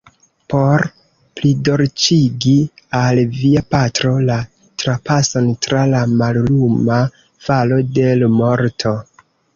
por 0.51 0.83
plidolĉigi 1.39 2.53
al 3.01 3.21
via 3.35 3.63
patro 3.75 4.15
la 4.31 4.39
trapason 4.85 5.53
tra 5.67 5.85
la 5.93 6.01
malluma 6.23 6.99
valo 7.51 7.79
de 7.99 8.09
l’morto. 8.25 8.97